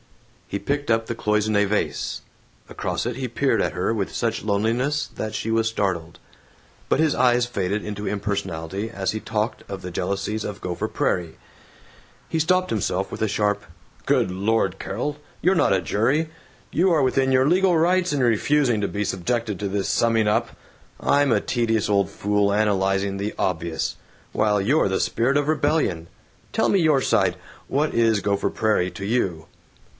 [0.47, 2.23] He picked up the cloisonne vase.
[2.67, 6.17] Across it he peered at her with such loneliness that she was startled.
[6.89, 11.37] But his eyes faded into impersonality as he talked of the jealousies of Gopher Prairie.
[12.27, 13.63] He stopped himself with a sharp,
[14.07, 16.29] "Good Lord, Carol, you're not a jury.
[16.71, 20.49] You are within your legal rights in refusing to be subjected to this summing up.
[20.99, 23.97] I'm a tedious old fool analyzing the obvious,
[24.33, 26.07] while you're the spirit of rebellion.
[26.51, 27.37] Tell me your side.
[27.67, 29.45] What is Gopher Prairie to you?"